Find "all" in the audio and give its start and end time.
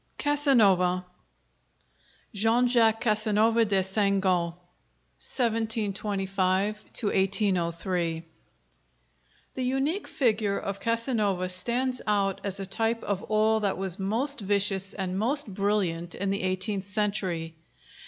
13.29-13.59